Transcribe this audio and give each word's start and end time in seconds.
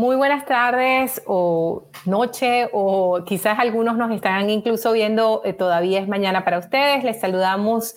Muy 0.00 0.16
buenas 0.16 0.46
tardes 0.46 1.20
o 1.26 1.82
noche 2.06 2.70
o 2.72 3.22
quizás 3.26 3.58
algunos 3.58 3.98
nos 3.98 4.10
están 4.12 4.48
incluso 4.48 4.92
viendo, 4.92 5.42
eh, 5.44 5.52
todavía 5.52 6.00
es 6.00 6.08
mañana 6.08 6.42
para 6.42 6.58
ustedes. 6.58 7.04
Les 7.04 7.20
saludamos 7.20 7.96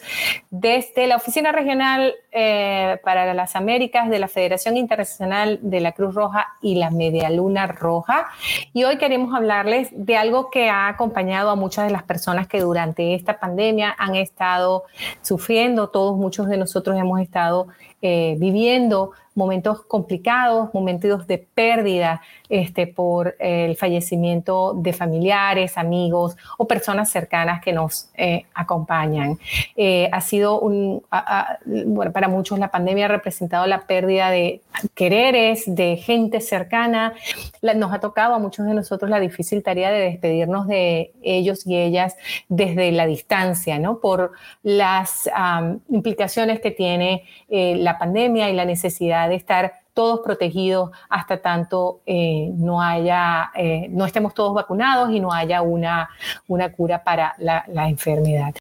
desde 0.49 1.07
la 1.07 1.15
Oficina 1.15 1.53
Regional 1.53 2.13
eh, 2.33 2.99
para 3.05 3.33
las 3.33 3.55
Américas 3.55 4.09
de 4.09 4.19
la 4.19 4.27
Federación 4.27 4.75
Internacional 4.75 5.59
de 5.61 5.79
la 5.79 5.93
Cruz 5.93 6.13
Roja 6.13 6.47
y 6.61 6.75
la 6.75 6.89
Media 6.89 7.29
Luna 7.29 7.67
Roja. 7.67 8.27
Y 8.73 8.83
hoy 8.83 8.97
queremos 8.97 9.33
hablarles 9.33 9.87
de 9.93 10.17
algo 10.17 10.49
que 10.49 10.69
ha 10.69 10.89
acompañado 10.89 11.51
a 11.51 11.55
muchas 11.55 11.85
de 11.85 11.91
las 11.91 12.03
personas 12.03 12.49
que 12.49 12.59
durante 12.59 13.15
esta 13.15 13.39
pandemia 13.39 13.95
han 13.97 14.17
estado 14.17 14.83
sufriendo. 15.21 15.87
Todos, 15.87 16.17
muchos 16.17 16.49
de 16.49 16.57
nosotros 16.57 16.99
hemos 16.99 17.21
estado 17.21 17.69
eh, 18.05 18.35
viviendo 18.37 19.11
momentos 19.33 19.81
complicados, 19.85 20.73
momentos 20.73 21.25
de 21.25 21.37
pérdida 21.37 22.21
este, 22.49 22.85
por 22.85 23.35
el 23.39 23.75
fallecimiento 23.75 24.73
de 24.75 24.93
familiares, 24.93 25.77
amigos 25.77 26.35
o 26.57 26.67
personas 26.67 27.09
cercanas 27.09 27.61
que 27.61 27.73
nos 27.73 28.09
eh, 28.15 28.45
acompañan. 28.53 29.39
Eh, 29.75 30.09
ha 30.11 30.21
sido 30.21 30.59
un, 30.59 31.01
bueno, 31.65 32.11
para 32.11 32.27
muchos 32.27 32.59
la 32.59 32.69
pandemia 32.69 33.05
ha 33.05 33.07
representado 33.07 33.65
la 33.65 33.87
pérdida 33.87 34.29
de 34.29 34.61
quereres, 34.93 35.63
de 35.65 35.95
gente 35.97 36.41
cercana. 36.41 37.13
nos 37.75 37.93
ha 37.93 37.99
tocado 37.99 38.35
a 38.35 38.39
muchos 38.39 38.65
de 38.65 38.73
nosotros 38.73 39.09
la 39.09 39.19
difícil 39.19 39.63
tarea 39.63 39.91
de 39.91 40.01
despedirnos 40.01 40.67
de 40.67 41.11
ellos 41.23 41.65
y 41.65 41.77
ellas 41.77 42.17
desde 42.49 42.91
la 42.91 43.07
distancia, 43.07 43.79
¿no? 43.79 43.99
Por 43.99 44.33
las 44.61 45.29
implicaciones 45.89 46.59
que 46.59 46.71
tiene 46.71 47.23
eh, 47.49 47.75
la 47.93 47.99
pandemia 47.99 48.49
y 48.49 48.53
la 48.53 48.65
necesidad 48.65 49.29
de 49.29 49.35
estar 49.35 49.73
todos 49.93 50.21
protegidos 50.21 50.89
hasta 51.09 51.41
tanto 51.41 52.01
eh, 52.05 52.49
no 52.55 52.81
haya, 52.81 53.51
eh, 53.55 53.87
no 53.89 54.05
estemos 54.05 54.33
todos 54.33 54.53
vacunados 54.53 55.11
y 55.11 55.19
no 55.19 55.31
haya 55.31 55.61
una, 55.61 56.09
una 56.47 56.71
cura 56.71 57.03
para 57.03 57.35
la, 57.37 57.63
la 57.67 57.87
enfermedad. 57.87 58.55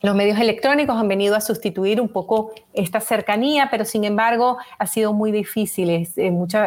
Los 0.00 0.14
medios 0.14 0.38
electrónicos 0.38 0.96
han 0.96 1.08
venido 1.08 1.34
a 1.34 1.40
sustituir 1.40 2.00
un 2.00 2.08
poco 2.08 2.52
esta 2.72 3.00
cercanía, 3.00 3.68
pero 3.68 3.84
sin 3.84 4.04
embargo 4.04 4.58
ha 4.78 4.86
sido 4.86 5.12
muy 5.12 5.32
difícil 5.32 5.90
eh, 5.90 6.08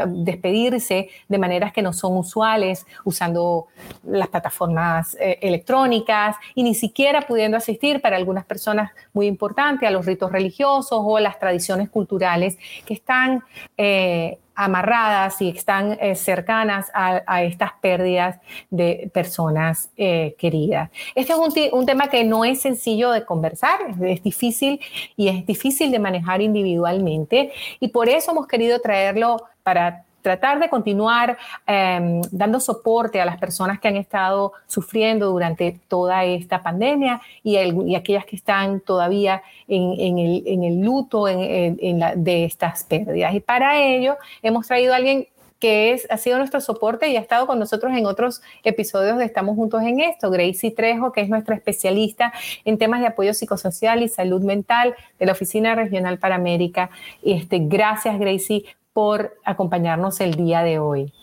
despedirse 0.07 1.09
de 1.29 1.37
maneras 1.37 1.71
que 1.71 1.81
no 1.81 1.93
son 1.93 2.17
usuales, 2.17 2.85
usando 3.05 3.67
las 4.03 4.27
plataformas 4.27 5.15
eh, 5.15 5.39
electrónicas 5.41 6.35
y 6.55 6.63
ni 6.63 6.75
siquiera 6.75 7.21
pudiendo 7.21 7.55
asistir 7.55 8.01
para 8.01 8.17
algunas 8.17 8.43
personas 8.43 8.91
muy 9.13 9.27
importantes 9.27 9.87
a 9.87 9.91
los 9.91 10.05
ritos 10.05 10.29
religiosos 10.29 10.99
o 11.01 11.17
las 11.19 11.39
tradiciones 11.39 11.89
culturales 11.89 12.57
que 12.85 12.93
están 12.93 13.43
eh, 13.77 14.39
amarradas 14.63 15.41
y 15.41 15.49
están 15.49 15.97
eh, 15.99 16.15
cercanas 16.15 16.91
a, 16.93 17.43
estas 17.43 17.71
pérdidas 17.81 18.39
de 18.69 19.09
personas 19.11 19.89
eh, 19.97 20.35
queridas. 20.37 20.91
Este 21.15 21.33
es 21.33 21.71
un, 21.71 21.85
tema 21.85 22.09
que 22.09 22.23
no 22.23 22.45
es 22.45 22.61
sencillo 22.61 23.11
de 23.11 23.25
conversar, 23.25 23.79
es 24.05 24.21
difícil 24.21 24.79
y 25.17 25.29
es 25.29 25.45
difícil 25.47 25.91
de 25.91 25.97
manejar 25.97 26.41
individualmente 26.41 27.51
y 27.79 27.87
por 27.87 28.07
eso 28.07 28.31
hemos 28.31 28.47
querido 28.47 28.79
traerlo 28.79 29.43
para 29.63 30.05
tratar 30.21 30.59
de 30.59 30.69
continuar 30.69 31.37
em, 31.67 32.21
dando 32.31 32.59
soporte 32.59 33.19
a 33.21 33.25
las 33.25 33.37
personas 33.37 33.79
que 33.79 33.87
han 33.87 33.97
estado 33.97 34.53
sufriendo 34.67 35.31
durante 35.31 35.79
toda 35.87 36.23
esta 36.25 36.61
pandemia 36.61 37.21
y, 37.43 37.57
aquellas 37.95 38.25
que 38.25 38.35
están 38.35 38.79
todavía 38.79 39.43
en, 39.67 40.17
el, 40.17 40.81
luto 40.81 41.25
de 41.25 42.43
estas 42.45 42.83
pérdidas. 42.83 43.33
Y 43.33 43.39
para 43.39 43.81
ello 43.81 44.17
hemos 44.41 44.67
traído 44.67 44.93
a 44.93 44.97
alguien 44.97 45.27
que 45.61 45.93
es, 45.93 46.07
ha 46.09 46.17
sido 46.17 46.39
nuestro 46.39 46.59
soporte 46.59 47.07
y 47.07 47.15
ha 47.15 47.19
estado 47.19 47.45
con 47.45 47.59
nosotros 47.59 47.93
en 47.95 48.07
otros 48.07 48.41
episodios 48.63 49.19
de 49.19 49.25
Estamos 49.25 49.55
Juntos 49.55 49.83
en 49.83 50.01
esto. 50.01 50.31
Gracie 50.31 50.71
Trejo, 50.71 51.11
que 51.11 51.21
es 51.21 51.29
nuestra 51.29 51.55
especialista 51.55 52.33
en 52.65 52.79
temas 52.79 52.99
de 52.99 53.07
apoyo 53.07 53.33
psicosocial 53.35 54.01
y 54.01 54.09
salud 54.09 54.41
mental 54.41 54.95
de 55.19 55.25
la 55.27 55.33
Oficina 55.33 55.75
Regional 55.75 56.17
para 56.17 56.35
América. 56.35 56.89
Este, 57.23 57.59
gracias, 57.59 58.19
Gracie, 58.19 58.65
por 58.93 59.37
acompañarnos 59.45 60.19
el 60.21 60.35
día 60.35 60.63
de 60.63 60.79
hoy. 60.79 61.13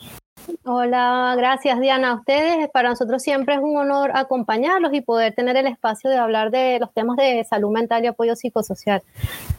Hola, 0.64 1.34
gracias 1.36 1.78
Diana 1.80 2.10
a 2.10 2.14
ustedes. 2.14 2.70
Para 2.70 2.90
nosotros 2.90 3.22
siempre 3.22 3.54
es 3.54 3.60
un 3.60 3.76
honor 3.76 4.12
acompañarlos 4.14 4.94
y 4.94 5.00
poder 5.00 5.34
tener 5.34 5.56
el 5.56 5.66
espacio 5.66 6.08
de 6.08 6.16
hablar 6.16 6.50
de 6.50 6.78
los 6.80 6.92
temas 6.92 7.16
de 7.16 7.44
salud 7.44 7.70
mental 7.70 8.04
y 8.04 8.06
apoyo 8.06 8.34
psicosocial. 8.34 9.02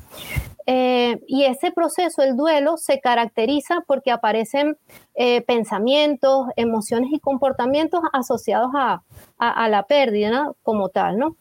Eh, 0.65 1.21
y 1.27 1.45
ese 1.45 1.71
proceso, 1.71 2.21
el 2.21 2.35
duelo, 2.35 2.77
se 2.77 2.99
caracteriza 2.99 3.83
porque 3.87 4.11
aparecen 4.11 4.77
eh, 5.15 5.41
pensamientos, 5.41 6.47
emociones 6.55 7.09
y 7.11 7.19
comportamientos 7.19 8.01
asociados 8.13 8.71
a, 8.73 9.01
la 9.69 9.83
pérdida 9.83 10.51
como 10.63 10.89
tal, 10.89 11.17
¿no? 11.17 11.35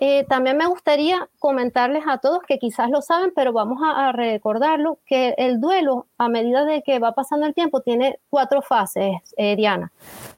Eh, 0.00 0.24
también 0.28 0.56
me 0.56 0.66
gustaría 0.66 1.28
comentarles 1.38 2.04
a 2.06 2.18
todos 2.18 2.40
que 2.46 2.58
quizás 2.58 2.90
lo 2.90 3.02
saben, 3.02 3.32
pero 3.34 3.52
vamos 3.52 3.80
a, 3.82 4.12
recordarlo, 4.12 4.98
que 5.06 5.34
el 5.38 5.60
duelo, 5.60 6.06
a 6.18 6.28
medida 6.28 6.64
de 6.64 6.82
que 6.82 6.98
va 6.98 7.12
pasando 7.12 7.46
el 7.46 7.54
tiempo, 7.54 7.80
tiene 7.80 8.18
cuatro 8.30 8.62
fases, 8.62 9.34
Diana. 9.36 9.92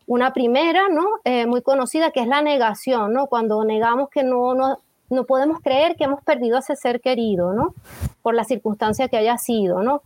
Una 0.06 0.32
primera, 0.32 0.88
¿no? 0.88 1.06
muy 1.46 1.62
conocida, 1.62 2.10
que 2.10 2.20
es 2.20 2.26
la 2.26 2.42
negación, 2.42 3.12
¿no? 3.12 3.26
Cuando 3.26 3.64
negamos 3.64 4.08
que 4.10 4.22
no, 4.22 4.54
no, 4.54 4.78
no 5.10 5.24
podemos 5.24 5.60
creer 5.60 5.96
que 5.96 6.04
hemos 6.04 6.22
perdido 6.22 6.56
a 6.56 6.60
ese 6.60 6.76
ser 6.76 7.00
querido, 7.00 7.52
¿no? 7.52 7.74
Por 8.22 8.34
la 8.34 8.44
circunstancia 8.44 9.08
que 9.08 9.16
haya 9.16 9.38
sido, 9.38 9.82
¿no? 9.82 10.02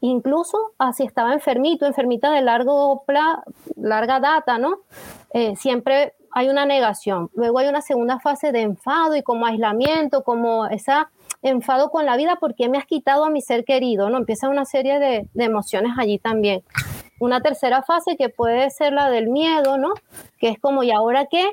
incluso 0.00 0.72
si 0.94 1.04
estaba 1.04 1.32
enfermito, 1.32 1.86
enfermita 1.86 2.30
de 2.30 2.42
largo 2.42 3.04
larga 3.76 4.20
data, 4.20 4.58
¿no? 4.58 4.78
Eh, 5.32 5.56
siempre 5.56 6.14
hay 6.32 6.48
una 6.48 6.66
negación. 6.66 7.30
Luego 7.34 7.58
hay 7.58 7.68
una 7.68 7.82
segunda 7.82 8.18
fase 8.20 8.52
de 8.52 8.62
enfado 8.62 9.16
y 9.16 9.22
como 9.22 9.46
aislamiento, 9.46 10.22
como 10.22 10.66
esa 10.66 11.10
enfado 11.42 11.90
con 11.90 12.04
la 12.04 12.16
vida 12.16 12.36
porque 12.40 12.68
me 12.68 12.78
has 12.78 12.86
quitado 12.86 13.24
a 13.24 13.30
mi 13.30 13.40
ser 13.40 13.64
querido, 13.64 14.10
¿no? 14.10 14.18
Empieza 14.18 14.48
una 14.48 14.64
serie 14.64 14.98
de, 14.98 15.28
de 15.34 15.44
emociones 15.44 15.92
allí 15.96 16.18
también. 16.18 16.62
Una 17.20 17.40
tercera 17.40 17.82
fase 17.82 18.16
que 18.16 18.28
puede 18.28 18.70
ser 18.70 18.92
la 18.92 19.10
del 19.10 19.28
miedo, 19.28 19.76
¿no? 19.76 19.92
Que 20.38 20.50
es 20.50 20.58
como, 20.60 20.84
¿y 20.84 20.92
ahora 20.92 21.26
qué? 21.26 21.50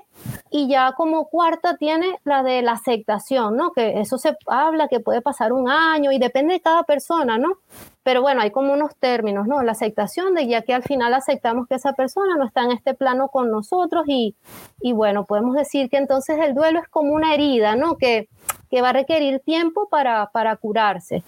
Y 0.52 0.68
ya 0.70 0.94
como 0.94 1.28
cuarta 1.28 1.76
tiene 1.78 2.20
la 2.24 2.44
de 2.44 2.62
la 2.62 2.74
aceptación, 2.74 3.58
¿no? 3.58 3.72
Que 3.72 4.00
eso 4.00 4.18
se 4.18 4.38
habla 4.46 4.88
que 4.88 5.00
puede 5.00 5.22
pasar 5.22 5.54
un 5.54 5.70
año 5.70 6.12
y 6.12 6.20
depende 6.20 6.54
de 6.54 6.62
cada 6.62 6.84
persona, 6.84 7.38
¿no? 7.38 7.58
Pero 8.04 8.22
bueno, 8.22 8.42
hay 8.42 8.52
como 8.52 8.74
unos 8.74 8.96
términos, 8.98 9.48
¿no? 9.48 9.64
La 9.64 9.72
aceptación 9.72 10.36
de 10.36 10.48
ya 10.48 10.62
que 10.62 10.76
al 10.76 10.84
final 10.84 11.14
aceptamos 11.16 11.68
que 11.68 11.76
esa 11.76 11.94
persona 11.94 12.36
no 12.38 12.46
está 12.46 12.64
en 12.64 12.72
este 12.72 12.94
plano 12.94 13.30
con 13.30 13.50
nosotros 13.50 14.04
y, 14.08 14.36
y 14.82 14.94
bueno, 14.94 15.26
podemos 15.26 15.56
decir 15.56 15.90
que 15.90 15.98
entonces 15.98 16.38
el 16.40 16.54
duelo 16.54 16.80
es 16.80 16.88
como 16.88 17.14
una 17.14 17.34
herida, 17.34 17.76
¿no? 17.76 17.98
Que, 17.98 18.30
que 18.70 18.82
va 18.82 18.90
a 18.90 18.94
requerir 18.94 19.40
tiempo 19.40 19.88
para, 19.90 20.28
para 20.28 20.56
curarse. 20.58 21.24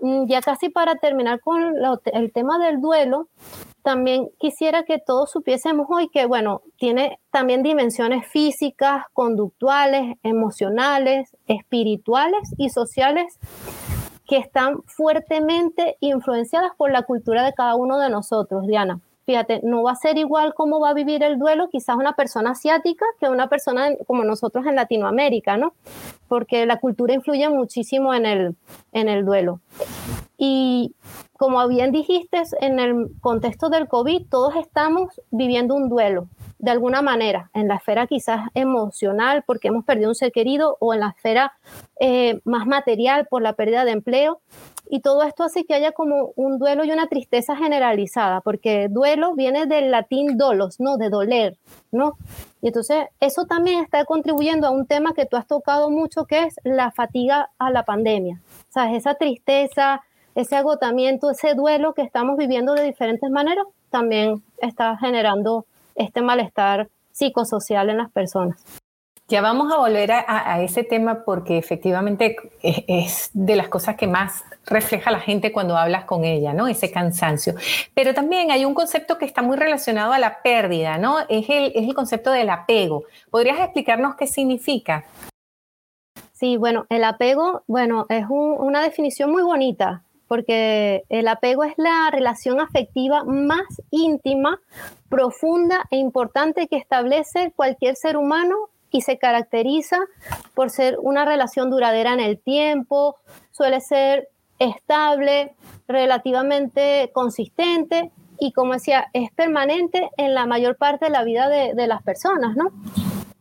Mm, 0.00 0.26
ya 0.26 0.40
casi 0.40 0.68
para 0.68 0.96
terminar 0.96 1.40
con 1.40 1.74
el 2.12 2.32
tema 2.32 2.58
del 2.58 2.80
duelo, 2.80 3.28
también 3.82 4.28
quisiera 4.38 4.82
que 4.82 4.98
todos 4.98 5.30
supiésemos 5.30 5.86
hoy 5.88 6.08
que, 6.08 6.26
bueno, 6.26 6.62
tiene 6.76 7.18
también 7.30 7.62
dimensiones 7.62 8.26
físicas, 8.26 9.04
conductuales, 9.12 10.16
emocionales, 10.22 11.36
espirituales 11.46 12.52
y 12.58 12.68
sociales 12.70 13.38
que 14.26 14.38
están 14.38 14.82
fuertemente 14.86 15.96
influenciadas 16.00 16.72
por 16.76 16.90
la 16.90 17.02
cultura 17.02 17.44
de 17.44 17.52
cada 17.52 17.76
uno 17.76 17.98
de 17.98 18.10
nosotros, 18.10 18.66
Diana. 18.66 19.00
Fíjate, 19.26 19.60
no 19.64 19.82
va 19.82 19.90
a 19.90 19.96
ser 19.96 20.18
igual 20.18 20.54
cómo 20.54 20.78
va 20.78 20.90
a 20.90 20.94
vivir 20.94 21.24
el 21.24 21.36
duelo 21.36 21.68
quizás 21.68 21.96
una 21.96 22.12
persona 22.14 22.52
asiática 22.52 23.04
que 23.18 23.28
una 23.28 23.48
persona 23.48 23.88
como 24.06 24.22
nosotros 24.22 24.64
en 24.66 24.76
Latinoamérica, 24.76 25.56
¿no? 25.56 25.74
Porque 26.28 26.64
la 26.64 26.78
cultura 26.78 27.12
influye 27.12 27.48
muchísimo 27.48 28.14
en 28.14 28.24
el, 28.24 28.56
en 28.92 29.08
el 29.08 29.24
duelo. 29.24 29.60
Y 30.38 30.94
como 31.36 31.66
bien 31.66 31.90
dijiste, 31.90 32.42
en 32.60 32.78
el 32.78 33.08
contexto 33.20 33.68
del 33.68 33.88
COVID, 33.88 34.26
todos 34.30 34.54
estamos 34.54 35.20
viviendo 35.32 35.74
un 35.74 35.88
duelo, 35.88 36.28
de 36.58 36.70
alguna 36.70 37.02
manera, 37.02 37.50
en 37.54 37.68
la 37.68 37.76
esfera 37.76 38.06
quizás 38.06 38.48
emocional, 38.54 39.44
porque 39.46 39.68
hemos 39.68 39.84
perdido 39.84 40.08
un 40.08 40.14
ser 40.14 40.32
querido, 40.32 40.76
o 40.80 40.94
en 40.94 41.00
la 41.00 41.10
esfera 41.10 41.52
eh, 42.00 42.40
más 42.44 42.66
material 42.66 43.26
por 43.28 43.42
la 43.42 43.52
pérdida 43.52 43.84
de 43.84 43.92
empleo. 43.92 44.40
Y 44.88 45.00
todo 45.00 45.24
esto 45.24 45.42
hace 45.42 45.64
que 45.64 45.74
haya 45.74 45.92
como 45.92 46.32
un 46.36 46.58
duelo 46.58 46.84
y 46.84 46.92
una 46.92 47.08
tristeza 47.08 47.56
generalizada, 47.56 48.40
porque 48.40 48.86
duelo 48.88 49.34
viene 49.34 49.66
del 49.66 49.90
latín 49.90 50.38
dolos, 50.38 50.78
¿no? 50.78 50.96
De 50.96 51.10
doler, 51.10 51.56
¿no? 51.90 52.16
Y 52.62 52.68
entonces 52.68 53.08
eso 53.20 53.46
también 53.46 53.82
está 53.82 54.04
contribuyendo 54.04 54.66
a 54.66 54.70
un 54.70 54.86
tema 54.86 55.12
que 55.12 55.26
tú 55.26 55.36
has 55.36 55.46
tocado 55.46 55.90
mucho, 55.90 56.24
que 56.24 56.44
es 56.44 56.56
la 56.62 56.92
fatiga 56.92 57.50
a 57.58 57.70
la 57.70 57.84
pandemia. 57.84 58.40
O 58.70 58.72
sea, 58.72 58.94
esa 58.94 59.14
tristeza, 59.14 60.02
ese 60.36 60.54
agotamiento, 60.54 61.30
ese 61.30 61.54
duelo 61.54 61.92
que 61.92 62.02
estamos 62.02 62.36
viviendo 62.36 62.74
de 62.74 62.84
diferentes 62.84 63.28
maneras, 63.28 63.66
también 63.90 64.42
está 64.58 64.96
generando 64.98 65.66
este 65.96 66.22
malestar 66.22 66.88
psicosocial 67.12 67.90
en 67.90 67.98
las 67.98 68.10
personas. 68.10 68.62
Ya 69.28 69.40
vamos 69.40 69.72
a 69.72 69.78
volver 69.78 70.12
a, 70.12 70.62
ese 70.62 70.84
tema 70.84 71.24
porque 71.24 71.58
efectivamente 71.58 72.36
es, 72.62 73.30
de 73.32 73.56
las 73.56 73.66
cosas 73.66 73.96
que 73.96 74.06
más 74.06 74.44
refleja 74.66 75.10
la 75.10 75.18
gente 75.18 75.50
cuando 75.50 75.76
hablas 75.76 76.04
con 76.04 76.24
ella, 76.24 76.52
¿no? 76.52 76.68
Ese 76.68 76.92
cansancio. 76.92 77.54
Pero 77.92 78.14
también 78.14 78.52
hay 78.52 78.64
un 78.64 78.72
concepto 78.72 79.18
que 79.18 79.24
está 79.24 79.42
muy 79.42 79.56
relacionado 79.56 80.12
a 80.12 80.20
la 80.20 80.42
pérdida, 80.42 80.98
¿no? 80.98 81.18
Es 81.28 81.50
el, 81.50 81.72
es 81.74 81.88
el 81.88 81.94
concepto 81.94 82.30
del 82.30 82.50
apego. 82.50 83.02
¿Podrías 83.28 83.58
explicarnos 83.58 84.14
qué 84.14 84.28
significa? 84.28 85.04
Sí, 86.32 86.56
bueno, 86.56 86.86
el 86.88 87.02
apego, 87.02 87.64
bueno, 87.66 88.06
es 88.08 88.26
una 88.28 88.80
definición 88.80 89.32
muy 89.32 89.42
bonita 89.42 90.04
porque 90.28 91.04
el 91.08 91.28
apego 91.28 91.64
es 91.64 91.74
la 91.76 92.08
relación 92.10 92.60
afectiva 92.60 93.24
más 93.24 93.66
íntima, 93.90 94.60
profunda 95.08 95.84
e 95.90 95.96
importante 95.96 96.66
que 96.68 96.76
establece 96.76 97.52
cualquier 97.54 97.96
ser 97.96 98.16
humano 98.16 98.56
y 98.90 99.02
se 99.02 99.18
caracteriza 99.18 99.98
por 100.54 100.70
ser 100.70 100.96
una 101.00 101.24
relación 101.24 101.70
duradera 101.70 102.14
en 102.14 102.20
el 102.20 102.38
tiempo, 102.38 103.16
suele 103.50 103.80
ser 103.80 104.28
estable, 104.58 105.54
relativamente 105.86 107.10
consistente 107.12 108.10
y 108.38 108.52
como 108.52 108.74
decía, 108.74 109.08
es 109.12 109.30
permanente 109.32 110.10
en 110.16 110.34
la 110.34 110.46
mayor 110.46 110.76
parte 110.76 111.06
de 111.06 111.10
la 111.10 111.24
vida 111.24 111.48
de, 111.48 111.86
las 111.86 112.02
personas, 112.02 112.56
¿no? 112.56 112.70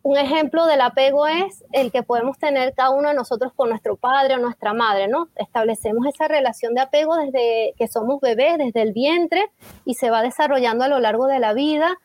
Un 0.06 0.18
ejemplo 0.18 0.68
del 0.68 0.82
apego 0.82 1.26
es 1.26 1.64
el 1.72 1.92
que 1.92 2.04
podemos 2.04 2.38
tener 2.38 2.76
cada 2.76 2.92
uno 2.92 3.10
de 3.10 3.16
nosotros 3.16 3.54
con 3.56 3.70
nuestro 3.70 3.96
padre 3.96 4.36
o 4.36 4.38
nuestra 4.38 4.72
madre, 4.72 5.08
¿no? 5.08 5.30
Establecemos 5.36 6.06
esa 6.06 6.28
relación 6.28 6.76
de 6.76 6.82
apego 6.82 7.16
desde 7.16 7.74
que 7.76 7.88
somos 7.88 8.22
bebés, 8.22 8.60
desde 8.60 8.84
el 8.84 8.94
vientre, 8.94 9.50
y 9.84 9.96
se 9.96 10.12
va 10.12 10.22
desarrollando 10.22 10.84
a 10.84 10.90
lo 10.90 11.00
largo 11.00 11.26
de 11.26 11.40
la 11.40 11.54
vida 11.54 11.98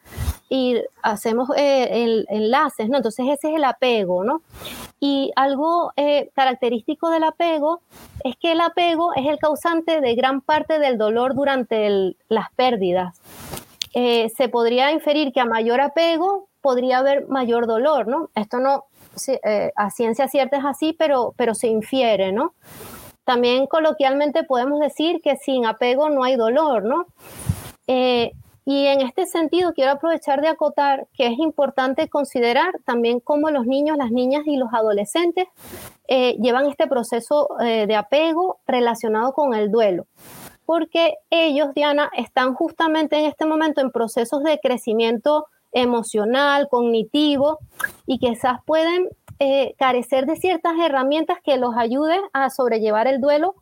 y 0.48 0.80
hacemos 1.02 1.50
eh, 1.58 2.24
enlaces, 2.30 2.88
¿no? 2.88 2.96
Entonces 2.96 3.26
ese 3.26 3.50
es 3.50 3.56
el 3.56 3.64
apego, 3.64 4.24
¿no? 4.24 4.40
Y 4.98 5.30
algo 5.36 5.92
eh, 5.96 6.30
característico 6.34 7.10
del 7.10 7.24
apego 7.24 7.82
es 8.24 8.34
que 8.38 8.52
el 8.52 8.62
apego 8.62 9.12
es 9.14 9.26
el 9.26 9.38
causante 9.38 10.00
de 10.00 10.14
gran 10.14 10.40
parte 10.40 10.78
del 10.78 10.96
dolor 10.96 11.34
durante 11.34 12.16
las 12.30 12.50
pérdidas. 12.56 13.20
Eh, 13.92 14.30
se 14.34 14.48
podría 14.48 14.90
inferir 14.90 15.34
que 15.34 15.40
a 15.40 15.44
mayor 15.44 15.82
apego 15.82 16.48
podría 16.60 16.98
haber 16.98 17.26
mayor 17.28 17.66
dolor, 17.66 18.06
¿no? 18.06 18.30
Esto 18.34 18.58
no, 18.58 18.84
eh, 19.26 19.72
a 19.76 19.90
ciencia 19.90 20.28
cierta 20.28 20.58
es 20.58 20.64
así, 20.64 20.94
pero, 20.98 21.34
pero 21.36 21.54
se 21.54 21.68
infiere, 21.68 22.32
¿no? 22.32 22.54
También 23.24 23.66
coloquialmente 23.66 24.44
podemos 24.44 24.80
decir 24.80 25.20
que 25.22 25.36
sin 25.36 25.66
apego 25.66 26.08
no 26.08 26.24
hay 26.24 26.36
dolor, 26.36 26.84
¿no? 26.84 27.06
Eh, 27.86 28.32
y 28.64 28.86
en 28.86 29.00
este 29.00 29.26
sentido 29.26 29.72
quiero 29.72 29.92
aprovechar 29.92 30.42
de 30.42 30.48
acotar 30.48 31.08
que 31.12 31.26
es 31.26 31.38
importante 31.38 32.08
considerar 32.08 32.72
también 32.84 33.18
cómo 33.18 33.50
los 33.50 33.66
niños, 33.66 33.96
las 33.96 34.10
niñas 34.10 34.42
y 34.46 34.56
los 34.56 34.72
adolescentes 34.72 35.46
eh, 36.06 36.36
llevan 36.40 36.66
este 36.66 36.86
proceso 36.86 37.48
de 37.58 37.96
apego 37.96 38.60
relacionado 38.66 39.32
con 39.32 39.54
el 39.54 39.70
duelo. 39.70 40.06
Porque 40.66 41.14
ellos, 41.30 41.74
Diana, 41.74 42.10
están 42.16 42.54
justamente 42.54 43.18
en 43.18 43.24
este 43.24 43.44
momento 43.44 43.80
en 43.80 43.90
procesos 43.90 44.44
de 44.44 44.60
crecimiento 44.62 45.46
emocional, 45.72 46.68
cognitivo, 46.70 47.58
y 48.06 48.18
quizás 48.18 48.60
pueden 48.64 49.08
eh, 49.38 49.74
carecer 49.78 50.26
de 50.26 50.36
ciertas 50.36 50.74
herramientas 50.78 51.38
que 51.42 51.56
los 51.56 51.74
ayuden 51.76 52.20
a 52.32 52.50
sobrellevar 52.50 53.06
el 53.06 53.20
duelo 53.20 53.54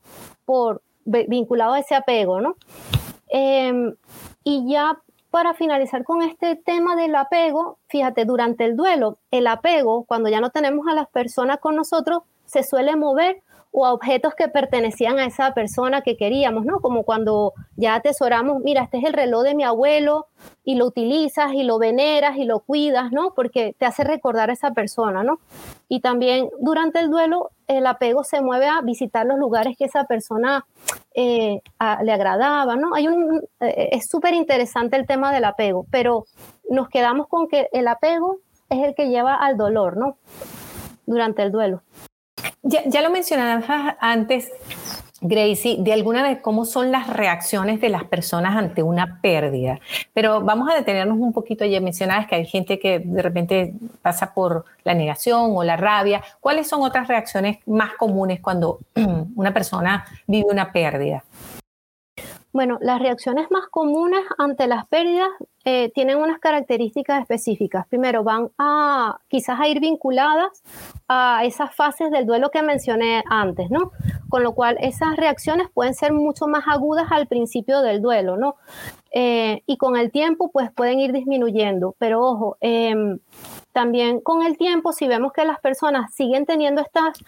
por 0.45 0.83
vinculado 1.05 1.75
a 1.75 1.79
ese 1.79 1.95
apego, 1.95 2.41
¿no? 2.41 2.57
Em, 3.29 3.95
y 4.45 4.71
ya 4.71 4.99
para 5.31 5.55
finalizar 5.55 6.05
con 6.05 6.23
este 6.23 6.57
tema 6.57 6.97
del 6.97 7.15
apego, 7.15 7.79
fíjate, 7.89 8.25
durante 8.25 8.65
el 8.65 8.77
duelo, 8.77 9.19
el 9.31 9.47
apego, 9.47 10.05
cuando 10.05 10.29
ya 10.29 10.41
no 10.41 10.51
tenemos 10.51 10.87
a 10.89 10.95
las 10.95 11.09
personas 11.09 11.59
con 11.59 11.77
nosotros, 11.77 12.23
se 12.45 12.63
suele 12.63 12.97
mover 12.97 13.43
o 13.71 13.87
a 13.87 13.93
objetos 13.93 14.35
que 14.35 14.49
pertenecían 14.49 15.19
a 15.19 15.27
esa 15.27 15.53
persona 15.53 16.03
que 16.03 16.17
queríamos, 16.17 16.65
¿no? 16.65 16.81
Como 16.81 17.05
cuando 17.05 17.53
ya 17.77 17.95
atesoramos, 17.95 18.63
mira, 18.63 18.83
este 18.83 18.99
es 18.99 19.05
el 19.05 19.13
reloj 19.13 19.43
de 19.43 19.55
mi 19.55 19.65
abuelo 19.65 20.27
y 20.65 20.77
lo 20.77 20.87
utilizas 20.87 21.53
y 21.53 21.63
lo 21.63 21.79
veneras 21.79 22.37
y 22.37 22.45
lo 22.45 22.61
cuidas, 22.61 23.13
¿no? 23.13 23.35
Porque 23.35 23.75
te 23.79 23.87
hace 23.87 24.05
recordar 24.05 24.51
a 24.51 24.55
esa 24.55 24.73
persona, 24.73 25.23
¿no? 25.23 25.41
Y 25.89 26.01
también 26.01 26.49
durante 26.61 27.01
el 27.01 27.11
duelo 27.11 27.51
el 27.67 27.87
apego 27.87 28.25
se 28.25 28.41
mueve 28.41 28.67
a 28.67 28.81
visitar 28.81 29.27
los 29.27 29.39
lugares 29.39 29.77
que 29.77 29.85
esa 29.85 30.05
persona 30.05 30.65
eh, 31.15 31.61
le 32.03 32.13
agradaba, 32.13 32.77
¿no? 32.77 32.95
Hay 32.95 33.09
un, 33.09 33.43
eh, 33.61 33.91
es 33.93 34.09
súper 34.09 34.35
interesante 34.35 34.97
el 34.97 35.07
tema 35.07 35.33
del 35.33 35.45
apego, 35.45 35.87
pero 35.91 36.25
nos 36.71 36.89
quedamos 36.89 37.29
con 37.29 37.49
que 37.49 37.69
el 37.73 37.87
apego 37.89 38.39
es 38.71 38.85
el 38.85 38.95
que 38.95 39.09
lleva 39.09 39.35
al 39.35 39.57
dolor, 39.57 39.97
¿no? 39.97 40.17
Durante 41.07 41.43
el 41.43 41.53
duelo. 41.53 41.83
Ya, 42.63 43.03
lo 43.03 43.11
mencionabas 43.11 43.97
antes, 44.01 44.51
Gracie, 45.21 45.77
de 45.81 45.93
alguna 45.93 46.23
vez 46.23 46.41
cómo 46.41 46.65
son 46.65 46.93
las 46.93 47.09
reacciones 47.09 47.81
de 47.81 47.89
las 47.89 48.05
personas 48.05 48.57
ante 48.57 48.83
una 48.83 49.21
pérdida. 49.21 49.81
Pero 50.13 50.43
vamos 50.43 50.69
a 50.71 50.75
detenernos 50.75 51.19
un 51.19 51.33
poquito. 51.33 51.65
Ya 51.65 51.81
mencionabas 51.81 52.27
que 52.27 52.35
hay 52.35 52.47
gente 52.47 52.79
que 52.79 53.01
de 53.01 53.23
repente 53.23 53.75
pasa 54.03 54.33
por 54.35 54.65
la 54.85 54.95
negación 54.95 55.53
o 55.55 55.65
la 55.65 55.77
rabia. 55.77 56.23
¿Cuáles 56.41 56.69
son 56.69 56.83
otras 56.83 57.09
reacciones 57.09 57.59
más 57.67 57.95
comunes 57.95 58.41
cuando 58.41 58.81
una 59.35 59.53
persona 59.53 60.05
vive 60.27 60.47
una 60.51 60.73
pérdida? 60.73 61.25
Bueno, 62.53 62.79
las 62.81 62.99
reacciones 62.99 63.51
más 63.51 63.67
comunes 63.69 64.21
ante 64.39 64.67
las 64.67 64.87
pérdidas 64.87 65.29
eh, 65.65 65.91
tienen 65.95 66.17
unas 66.17 66.39
características 66.39 67.21
específicas. 67.21 67.87
Primero, 67.89 68.25
van 68.25 68.51
a 68.57 69.21
quizás 69.29 69.61
a 69.61 69.69
ir 69.69 69.81
vinculadas 69.81 70.63
a 71.09 71.43
esas 71.45 71.75
fases 71.75 72.11
del 72.11 72.25
duelo 72.25 72.51
que 72.51 72.63
mencioné 72.63 73.23
antes, 73.29 73.71
¿no? 73.71 73.93
Con 74.31 74.43
lo 74.43 74.55
cual 74.55 74.79
esas 74.81 75.17
reacciones 75.17 75.69
pueden 75.75 75.93
ser 75.93 76.15
mucho 76.15 76.47
más 76.47 76.65
agudas 76.67 77.09
al 77.11 77.27
principio 77.27 77.83
del 77.83 78.01
duelo, 78.01 78.39
¿no? 78.39 78.57
Eh, 79.11 79.63
y 79.67 79.77
con 79.77 79.97
el 79.97 80.11
tiempo 80.11 80.51
pues 80.51 80.73
pueden 80.73 81.01
ir 81.01 81.13
disminuyendo, 81.13 81.95
pero 81.99 82.23
ojo, 82.23 82.57
em, 82.61 83.19
también 83.73 84.21
con 84.21 84.43
el 84.43 84.57
tiempo, 84.57 84.93
si 84.93 85.07
vemos 85.09 85.33
que 85.33 85.45
las 85.45 85.61
personas 85.61 86.13
siguen 86.15 86.47
teniendo 86.47 86.81
estas 86.83 87.19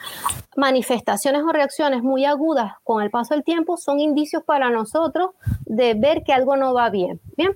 manifestaciones 0.57 1.43
o 1.43 1.53
reacciones 1.53 2.03
muy 2.03 2.25
agudas 2.25 2.73
con 2.83 3.03
el 3.03 3.11
paso 3.11 3.35
del 3.35 3.45
tiempo, 3.45 3.77
son 3.77 4.01
indicios 4.01 4.43
para 4.45 4.71
nosotros 4.71 5.31
de 5.65 5.95
ver 5.95 6.23
que 6.25 6.33
algo 6.33 6.57
no 6.57 6.75
va 6.75 6.91
bien. 6.91 7.21
Bien, 7.37 7.53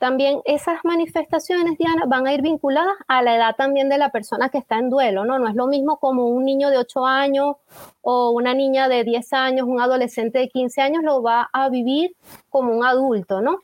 también 0.00 0.40
esas 0.46 0.82
manifestaciones, 0.82 1.76
Diana, 1.76 2.06
van 2.06 2.26
a 2.26 2.32
ir 2.32 2.40
vinculadas 2.40 2.94
a 3.06 3.20
la 3.20 3.36
edad 3.36 3.54
también 3.54 3.90
de 3.90 3.98
la 3.98 4.08
persona 4.08 4.48
que 4.48 4.56
está 4.56 4.78
en 4.78 4.88
duelo, 4.88 5.26
¿no? 5.26 5.38
No 5.38 5.46
es 5.46 5.54
lo 5.54 5.66
mismo 5.66 5.98
como 5.98 6.26
un 6.26 6.46
niño 6.46 6.70
de 6.70 6.78
8 6.78 7.04
años 7.04 7.56
o 8.00 8.30
una 8.30 8.54
niña 8.54 8.88
de 8.88 9.04
10 9.04 9.32
años, 9.34 9.68
un 9.68 9.78
adolescente 9.78 10.38
de 10.38 10.48
15 10.48 10.80
años 10.80 11.04
lo 11.04 11.22
va 11.22 11.50
a 11.52 11.68
vivir 11.68 12.16
como 12.48 12.72
un 12.72 12.82
adulto, 12.82 13.42
¿no? 13.42 13.58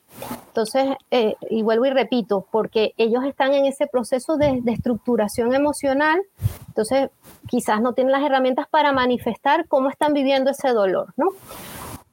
Entonces, 0.49 0.85
eh, 1.09 1.33
y 1.49 1.63
vuelvo 1.63 1.87
y 1.87 1.89
repito, 1.89 2.45
porque 2.51 2.93
ellos 2.97 3.25
están 3.25 3.55
en 3.55 3.65
ese 3.65 3.87
proceso 3.87 4.37
de, 4.37 4.61
de 4.61 4.73
estructuración 4.73 5.55
emocional, 5.55 6.21
entonces 6.67 7.09
quizás 7.47 7.81
no 7.81 7.93
tienen 7.93 8.11
las 8.11 8.21
herramientas 8.21 8.67
para 8.69 8.91
manifestar 8.91 9.67
cómo 9.67 9.89
están 9.89 10.13
viviendo 10.13 10.51
ese 10.51 10.69
dolor, 10.69 11.15
¿no? 11.17 11.29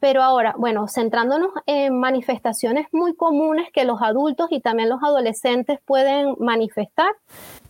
Pero 0.04 0.23
ahora, 0.23 0.54
bueno, 0.58 0.87
centrándonos 0.87 1.52
en 1.64 1.99
manifestaciones 1.99 2.88
muy 2.92 3.16
comunes 3.16 3.70
que 3.73 3.87
los 3.87 4.02
adultos 4.02 4.49
y 4.50 4.61
también 4.61 4.90
los 4.90 5.02
adolescentes 5.02 5.78
pueden 5.82 6.37
manifestar, 6.38 7.11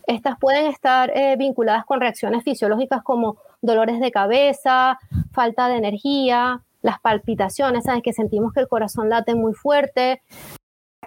estas 0.08 0.36
pueden 0.40 0.66
estar 0.66 1.16
eh, 1.16 1.36
vinculadas 1.38 1.84
con 1.84 2.00
reacciones 2.00 2.42
fisiológicas 2.42 3.04
como 3.04 3.36
dolores 3.62 4.00
de 4.00 4.10
cabeza, 4.10 4.98
falta 5.30 5.68
de 5.68 5.76
energía, 5.76 6.60
las 6.82 6.98
palpitaciones, 6.98 7.84
¿sabes? 7.84 8.02
Que 8.02 8.12
sentimos 8.12 8.52
que 8.52 8.58
el 8.58 8.66
corazón 8.66 9.10
late 9.10 9.36
muy 9.36 9.54
fuerte. 9.54 10.20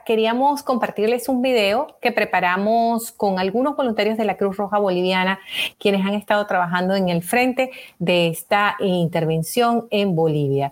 Queríamos 0.06 0.64
compartirles 0.64 1.28
un 1.28 1.42
video 1.42 1.98
que 2.00 2.14
preparamos 2.14 3.12
con 3.12 3.38
algunos 3.38 3.76
voluntarios 3.76 4.18
de 4.18 4.24
la 4.24 4.38
Cruz 4.38 4.56
Roja 4.56 4.80
Boliviana, 4.80 5.40
quienes 5.78 6.06
han 6.06 6.14
estado 6.14 6.48
trabajando 6.48 6.96
en 6.96 7.10
el 7.10 7.22
frente 7.22 7.72
de 8.00 8.30
esta 8.30 8.78
intervención 8.80 9.88
en 9.90 10.16
Bolivia 10.16 10.72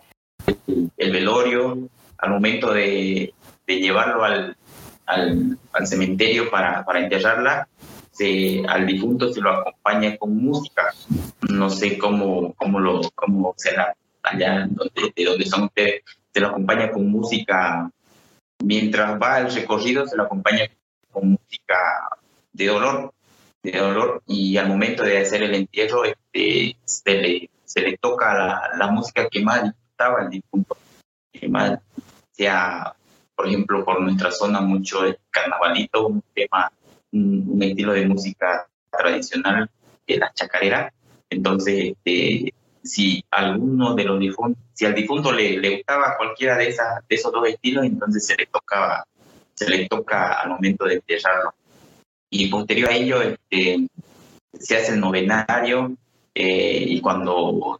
el 0.97 1.11
velorio, 1.11 1.89
al 2.17 2.29
momento 2.29 2.73
de, 2.73 3.33
llevarlo 3.67 4.23
al, 4.23 4.57
cementerio 5.85 6.49
para, 6.49 6.85
enterrarla, 6.95 7.67
al 8.67 8.87
difunto 8.87 9.33
se 9.33 9.41
lo 9.41 9.51
acompaña 9.51 10.17
con 10.17 10.35
música. 10.37 10.93
No 11.49 11.69
sé 11.69 11.97
cómo, 11.97 12.53
cómo, 12.53 12.79
lo, 12.79 13.01
cómo 13.13 13.53
será 13.57 13.95
allá 14.23 14.67
de 15.15 15.23
donde 15.23 15.45
son 15.45 15.63
ustedes, 15.63 16.03
se 16.33 16.39
lo 16.39 16.47
acompaña 16.47 16.91
con 16.91 17.09
música. 17.09 17.89
Mientras 18.63 19.21
va 19.21 19.39
el 19.39 19.53
recorrido, 19.53 20.07
se 20.07 20.15
lo 20.15 20.23
acompaña 20.23 20.67
con 21.11 21.31
música 21.31 21.77
de 22.51 22.67
dolor, 22.67 23.13
de 23.61 23.71
dolor, 23.77 24.23
y 24.27 24.57
al 24.57 24.67
momento 24.67 25.03
de 25.03 25.19
hacer 25.19 25.43
el 25.43 25.55
entierro, 25.55 26.03
este, 26.05 26.77
se, 26.85 27.81
le, 27.81 27.97
toca 27.97 28.69
la, 28.77 28.87
música 28.91 29.27
que 29.29 29.41
estaba 29.95 30.23
el 30.23 30.29
difunto. 30.29 30.77
Más 31.49 31.79
sea, 32.35 32.93
por 33.35 33.47
ejemplo, 33.47 33.83
por 33.83 34.01
nuestra 34.01 34.31
zona 34.31 34.61
mucho 34.61 35.05
el 35.05 35.17
carnavalito, 35.29 36.07
un 36.07 36.23
tema, 36.33 36.71
un, 37.11 37.61
estilo 37.61 37.93
de 37.93 38.07
música 38.07 38.67
tradicional 38.89 39.69
de 40.07 40.17
la 40.17 40.31
chacarera. 40.33 40.93
Entonces, 41.29 41.93
este, 41.93 42.53
si 42.83 43.23
alguno 43.31 43.95
de 43.95 44.03
los 44.03 44.19
difuntos, 44.19 44.61
si 44.73 44.85
al 44.85 44.95
difunto 44.95 45.31
le, 45.31 45.57
le 45.57 45.77
gustaba 45.77 46.17
cualquiera 46.17 46.57
de, 46.57 46.69
esas, 46.69 47.07
de 47.07 47.15
esos 47.15 47.31
dos 47.31 47.47
estilos, 47.47 47.85
entonces 47.85 48.25
se 48.25 48.35
le 48.35 48.45
tocaba, 48.47 49.05
se 49.53 49.69
le 49.69 49.87
toca 49.87 50.41
al 50.41 50.49
momento 50.49 50.85
de 50.85 50.95
enterrarlo. 50.95 51.53
Y 52.29 52.49
posterior 52.49 52.89
a 52.89 52.95
ello, 52.95 53.21
este, 53.21 53.87
se 54.53 54.77
hace 54.77 54.93
el 54.93 54.99
novenario 54.99 55.95
eh, 56.33 56.85
y 56.87 57.01
cuando 57.01 57.79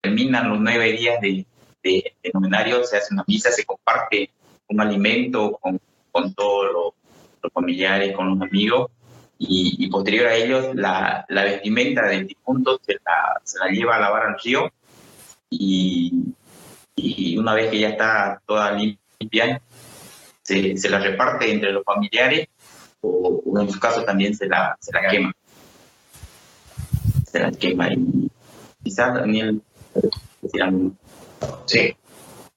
terminan 0.00 0.48
los 0.48 0.60
nueve 0.60 0.92
días 0.92 1.20
de, 1.20 1.46
de, 1.82 2.14
novenario, 2.32 2.84
se 2.84 2.96
hace 2.96 3.12
una 3.12 3.24
misa, 3.26 3.50
se 3.50 3.64
comparte 3.64 4.30
un 4.68 4.80
alimento 4.80 5.58
con, 5.60 5.80
con 6.10 6.34
todos 6.34 6.72
los, 6.72 7.52
familiares, 7.52 8.14
con 8.14 8.28
los 8.28 8.48
amigos, 8.48 8.90
y, 9.38 9.88
posterior 9.90 10.28
a 10.28 10.36
ellos 10.36 10.74
la, 10.74 11.24
la, 11.28 11.42
vestimenta 11.42 12.06
del 12.06 12.28
difunto 12.28 12.80
se 12.86 12.94
la, 13.04 13.40
se 13.42 13.58
la 13.58 13.66
lleva 13.66 13.96
a 13.96 14.00
lavar 14.00 14.26
al 14.26 14.38
río, 14.38 14.72
y, 15.50 16.32
y 16.94 17.36
una 17.36 17.54
vez 17.54 17.70
que 17.70 17.80
ya 17.80 17.88
está 17.88 18.40
toda 18.46 18.70
limpia, 18.72 19.60
se, 20.42 20.76
se 20.76 20.88
la 20.88 21.00
reparte 21.00 21.50
entre 21.50 21.72
los 21.72 21.84
familiares, 21.84 22.48
o, 23.00 23.42
en 23.60 23.70
su 23.70 23.80
caso 23.80 24.04
también 24.04 24.34
se 24.36 24.46
la, 24.46 24.76
se 24.80 24.92
la 24.92 25.10
quema. 25.10 25.32
Se 27.26 27.40
la 27.40 27.50
quema, 27.50 27.92
y 27.92 28.30
quizás 28.84 29.14
Daniel 29.14 29.62
Sí. 31.66 31.96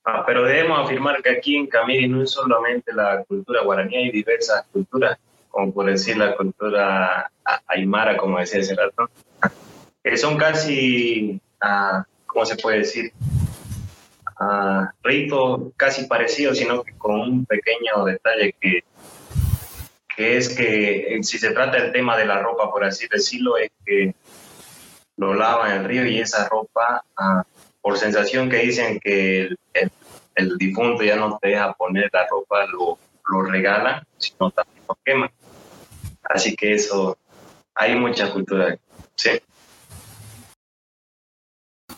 Ah, 0.03 0.23
pero 0.25 0.43
debemos 0.43 0.85
afirmar 0.85 1.21
que 1.23 1.31
aquí 1.31 1.55
en 1.55 1.67
Camiri 1.67 2.07
no 2.07 2.23
es 2.23 2.31
solamente 2.31 2.93
la 2.93 3.23
cultura 3.23 3.63
guaraní, 3.63 3.95
hay 3.95 4.11
diversas 4.11 4.65
culturas, 4.71 5.17
como 5.49 5.73
por 5.73 5.87
decir 5.87 6.17
la 6.17 6.35
cultura 6.35 7.31
aymara, 7.67 8.15
como 8.15 8.37
decía 8.37 8.61
hace 8.61 8.75
rato, 8.75 9.09
que 10.03 10.15
son 10.17 10.37
casi, 10.37 11.41
ah, 11.59 12.05
¿cómo 12.27 12.45
se 12.45 12.55
puede 12.55 12.79
decir? 12.79 13.11
Uh, 14.37 14.85
ritos 15.01 15.71
casi 15.77 16.07
parecidos, 16.07 16.57
sino 16.57 16.83
que 16.83 16.91
con 16.97 17.21
un 17.21 17.45
pequeño 17.45 18.03
detalle 18.03 18.53
que, 18.59 18.83
que 20.13 20.37
es 20.37 20.49
que 20.49 21.19
si 21.23 21.39
se 21.39 21.51
trata 21.51 21.77
del 21.77 21.93
tema 21.93 22.17
de 22.17 22.25
la 22.25 22.41
ropa, 22.41 22.69
por 22.69 22.83
así 22.83 23.07
decirlo, 23.09 23.57
es 23.57 23.71
que 23.85 24.13
lo 25.15 25.33
lavan 25.33 25.71
en 25.71 25.77
el 25.77 25.85
río 25.85 26.05
y 26.05 26.19
esa 26.19 26.49
ropa 26.49 27.05
por 27.85 27.99
sensación 27.99 28.49
que 28.49 28.57
dicen 28.57 28.99
que 28.99 29.47
el, 30.33 30.57
difunto 30.57 31.03
ya 31.03 31.17
no 31.17 31.37
te 31.39 31.49
deja 31.49 31.71
poner 31.73 32.09
la 32.11 32.25
ropa, 32.27 32.65
lo, 32.65 32.97
lo 33.29 33.43
regala, 33.43 34.03
sino 34.17 34.49
también 34.49 34.83
lo 34.89 34.97
quema. 35.05 35.31
Así 36.23 36.55
que 36.55 36.73
eso, 36.73 37.15
hay 37.75 37.93
mucha 37.93 38.33
cultura. 38.33 38.75
Sí. 39.13 39.39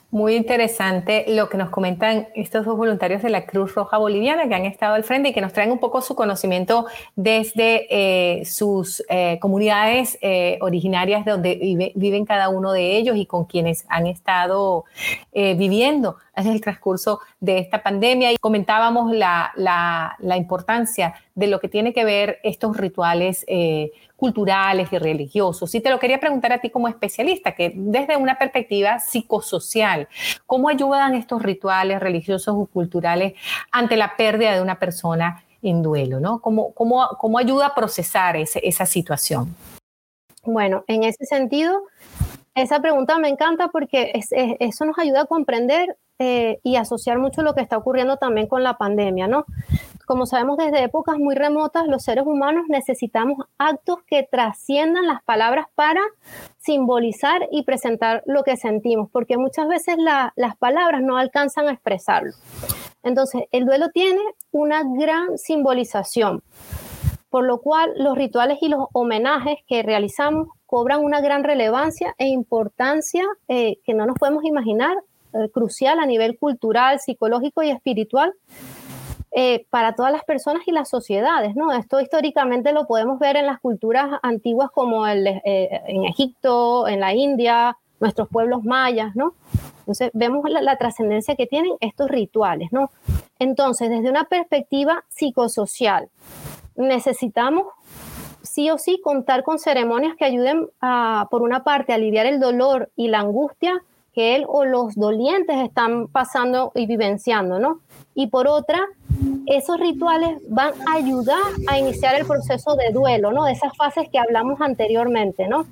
Muy 0.09 0.37
interesante 0.37 1.25
lo 1.27 1.49
que 1.49 1.57
nos 1.57 1.69
comentan 1.69 2.29
estos 2.33 2.65
dos 2.65 2.77
voluntarios 2.77 3.21
de 3.21 3.29
la 3.29 3.45
Cruz 3.45 3.75
Roja 3.75 3.97
Boliviana 3.97 4.47
que 4.47 4.55
han 4.55 4.63
estado 4.63 4.93
al 4.93 5.03
frente 5.03 5.29
y 5.29 5.33
que 5.33 5.41
nos 5.41 5.51
traen 5.51 5.69
un 5.69 5.79
poco 5.79 6.01
su 6.01 6.15
conocimiento 6.15 6.85
desde 7.17 7.87
eh, 7.89 8.45
sus 8.45 9.03
eh, 9.09 9.37
comunidades 9.41 10.17
eh, 10.21 10.59
originarias 10.61 11.25
donde 11.25 11.91
viven 11.93 12.25
cada 12.25 12.47
uno 12.47 12.71
de 12.71 12.95
ellos 12.95 13.17
y 13.17 13.25
con 13.25 13.43
quienes 13.43 13.85
han 13.89 14.07
estado 14.07 14.85
viviendo 15.33 16.15
en 16.35 16.47
el 16.47 16.61
transcurso 16.61 17.19
de 17.41 17.59
esta 17.59 17.83
pandemia. 17.83 18.31
Y 18.31 18.37
comentábamos 18.37 19.11
la, 19.13 19.51
la, 19.57 20.37
importancia 20.37 21.15
de 21.35 21.47
lo 21.47 21.59
que 21.59 21.67
tiene 21.67 21.93
que 21.93 22.05
ver 22.05 22.39
estos 22.43 22.77
rituales 22.77 23.45
culturales 24.17 24.91
y 24.91 24.97
religiosos. 24.97 25.73
Y 25.73 25.79
te 25.79 25.89
lo 25.89 25.99
quería 25.99 26.19
preguntar 26.19 26.51
a 26.51 26.59
ti 26.59 26.69
como 26.69 26.89
especialista, 26.89 27.53
que 27.53 27.71
desde 27.75 28.17
una 28.17 28.37
perspectiva 28.37 28.99
psicosocial, 28.99 30.09
¿cómo 30.45 30.67
ayudan 30.67 31.13
estos 31.13 31.41
rituales 31.41 31.99
religiosos 32.01 32.53
o 32.57 32.65
culturales 32.65 33.33
ante 33.71 33.95
la 33.95 34.17
pérdida 34.17 34.53
de 34.53 34.61
una 34.61 34.79
persona 34.79 35.43
en 35.61 35.83
duelo? 35.83 36.19
¿no? 36.19 36.39
¿Cómo, 36.41 36.73
cómo, 36.73 37.07
cómo 37.19 37.37
ayuda 37.37 37.67
a 37.67 37.75
procesar 37.75 38.35
esa 38.35 38.85
situación? 38.85 39.55
Bueno, 40.43 40.83
en 40.87 41.03
ese 41.03 41.25
sentido, 41.25 41.83
esa 42.55 42.79
pregunta 42.79 43.19
me 43.19 43.29
encanta 43.29 43.67
porque 43.67 44.11
eso 44.59 44.85
nos 44.85 44.97
ayuda 44.97 45.21
a 45.21 45.25
comprender 45.25 45.95
eh, 46.19 46.59
y 46.63 46.77
asociar 46.77 47.19
mucho 47.19 47.43
lo 47.43 47.53
que 47.53 47.61
está 47.61 47.77
ocurriendo 47.77 48.17
también 48.17 48.47
con 48.47 48.63
la 48.63 48.77
pandemia, 48.77 49.27
¿no? 49.27 49.45
Como 50.07 50.25
sabemos, 50.25 50.55
desde 50.55 50.85
épocas 50.85 51.17
muy 51.17 51.35
remotas, 51.35 51.85
los 51.85 52.01
seres 52.01 52.25
humanos 52.25 52.67
necesitamos 52.69 53.45
actos 53.57 53.97
que 54.07 54.23
trasciendan 54.23 55.05
las 55.05 55.21
palabras 55.21 55.65
para 55.75 55.99
simbolizar 56.59 57.45
y 57.51 57.63
presentar 57.63 58.23
lo 58.25 58.43
que 58.43 58.55
sentimos, 58.55 59.09
porque 59.11 59.35
muchas 59.35 59.67
veces 59.67 59.97
las 59.97 60.55
palabras 60.59 61.01
no 61.01 61.17
alcanzan 61.17 61.67
a 61.67 61.73
expresarlo. 61.73 62.31
Entonces, 63.03 63.43
el 63.51 63.65
duelo 63.65 63.89
tiene 63.89 64.21
una 64.51 64.81
gran 64.85 65.37
simbolización, 65.37 66.41
por 67.29 67.43
lo 67.43 67.59
cual 67.59 67.91
los 67.97 68.17
rituales 68.17 68.59
y 68.61 68.69
los 68.69 68.87
homenajes 68.93 69.57
que 69.67 69.83
realizamos 69.83 70.47
cobran 70.65 71.03
una 71.03 71.19
gran 71.19 71.43
relevancia 71.43 72.15
e 72.17 72.27
importancia 72.27 73.25
eh, 73.49 73.79
que 73.83 73.93
no 73.93 74.05
nos 74.05 74.17
podemos 74.17 74.45
imaginar, 74.45 74.95
eh, 75.33 75.49
crucial 75.51 75.99
a 75.99 76.05
nivel 76.05 76.37
cultural, 76.39 77.01
psicológico 77.01 77.61
y 77.61 77.71
espiritual 77.71 78.33
eh, 79.39 79.67
para 79.69 79.93
todas 79.93 80.11
las 80.11 80.23
personas 80.23 80.63
y 80.67 80.71
las 80.71 80.89
sociedades, 80.89 81.55
¿no? 81.55 81.71
Esto 81.71 82.01
históricamente 82.01 82.73
lo 82.73 82.87
podemos 82.87 83.19
ver 83.19 83.35
en 83.35 83.45
las 83.45 83.59
culturas 83.59 84.19
antiguas 84.23 84.71
como 84.71 85.07
eh, 85.07 85.41
en 85.43 86.05
Egipto, 86.05 86.87
en 86.87 86.99
la 87.01 87.13
India, 87.13 87.77
nuestros 87.99 88.29
pueblos 88.29 88.63
mayas, 88.63 89.15
¿no? 89.15 89.35
Entonces 89.81 90.09
vemos 90.15 90.49
la, 90.49 90.63
la 90.63 90.77
trascendencia 90.77 91.35
que 91.35 91.45
tienen 91.45 91.73
estos 91.81 92.09
rituales, 92.09 92.69
¿no? 92.71 92.89
Entonces, 93.37 93.91
desde 93.91 94.09
una 94.09 94.23
perspectiva 94.23 95.05
psicosocial, 95.07 96.09
necesitamos 96.75 97.65
sí 98.41 98.71
o 98.71 98.79
sí 98.79 98.99
contar 99.03 99.43
con 99.43 99.59
ceremonias 99.59 100.15
que 100.17 100.25
ayuden 100.25 100.67
a, 100.81 101.27
por 101.29 101.43
una 101.43 101.63
parte, 101.63 101.91
a 101.91 101.97
aliviar 101.97 102.25
el 102.25 102.39
dolor 102.39 102.89
y 102.95 103.09
la 103.09 103.19
angustia 103.19 103.83
que 104.17 104.35
él 104.35 104.45
o 104.47 104.65
los 104.65 104.95
dolientes 104.95 105.55
están 105.57 106.07
pasando 106.07 106.71
y 106.73 106.87
vivenciando, 106.87 107.59
¿no? 107.59 107.81
Y 108.15 108.25
por 108.25 108.47
otra, 108.47 108.79
esos 109.45 109.79
rituales 109.79 110.41
van 110.49 110.73
a 110.87 110.93
ayudar 110.93 111.37
a 111.67 111.77
iniciar 111.77 112.15
el 112.15 112.25
proceso 112.25 112.75
de 112.75 112.91
duelo, 112.91 113.31
¿no? 113.31 113.45
De 113.45 113.51
esas 113.51 113.77
fases 113.77 114.09
que 114.09 114.17
hablamos 114.17 114.59
anteriormente, 114.59 115.47
¿no? 115.47 115.67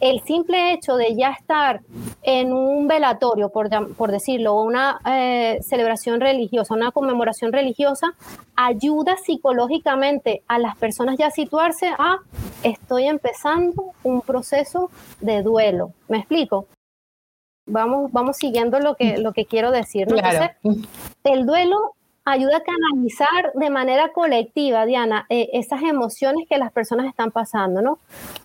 El 0.00 0.20
simple 0.24 0.74
hecho 0.74 0.96
de 0.96 1.16
ya 1.16 1.30
estar 1.30 1.80
en 2.20 2.52
un 2.52 2.88
velatorio, 2.88 3.48
por, 3.48 3.70
por 3.94 4.12
decirlo, 4.12 4.56
o 4.56 4.64
una 4.64 5.00
eh, 5.10 5.58
celebración 5.62 6.20
religiosa, 6.20 6.74
una 6.74 6.92
conmemoración 6.92 7.54
religiosa, 7.54 8.08
ayuda 8.54 9.16
psicológicamente 9.16 10.42
a 10.46 10.58
las 10.58 10.76
personas 10.76 11.16
ya 11.16 11.28
a 11.28 11.30
situarse 11.30 11.86
a 11.98 12.18
estoy 12.62 13.04
empezando 13.04 13.94
un 14.02 14.20
proceso 14.20 14.90
de 15.22 15.42
duelo. 15.42 15.94
¿Me 16.06 16.18
explico? 16.18 16.66
Vamos, 17.68 18.10
vamos 18.12 18.36
siguiendo 18.36 18.80
lo 18.80 18.94
que, 18.94 19.18
lo 19.18 19.32
que 19.32 19.44
quiero 19.44 19.70
decir. 19.70 20.08
el 21.24 21.46
duelo 21.46 21.94
ayuda 22.30 22.58
a 22.58 22.62
canalizar 22.62 23.52
de 23.54 23.70
manera 23.70 24.12
colectiva, 24.12 24.84
Diana, 24.86 25.26
eh, 25.28 25.48
esas 25.52 25.82
emociones 25.82 26.46
que 26.48 26.58
las 26.58 26.72
personas 26.72 27.06
están 27.06 27.30
pasando, 27.30 27.80
¿no? 27.80 27.98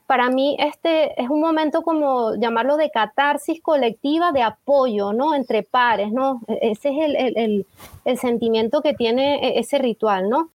Para 0.08 0.30
mí 0.30 0.56
este 0.60 1.22
es 1.22 1.30
un 1.30 1.42
momento 1.42 1.82
como 1.82 2.36
llamarlo 2.36 2.78
de 2.78 2.92
catarsis 2.92 3.62
colectiva, 3.62 4.32
de 4.32 4.44
apoyo, 4.44 5.14
¿no? 5.14 5.36
Entre 5.36 5.64
pares, 5.64 6.12
¿no? 6.12 6.42
E-, 6.48 6.72
ese 6.72 6.90
es 6.90 6.96
el, 7.04 7.16
el, 7.38 7.66
el 8.06 8.18
sentimiento 8.18 8.82
que 8.82 8.94
tiene 8.94 9.36
e-, 9.48 9.60
ese 9.60 9.78
ritual, 9.80 10.30
¿no? 10.30 10.50